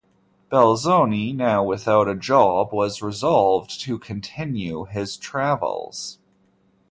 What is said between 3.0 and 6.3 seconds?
resolved to continue his travels.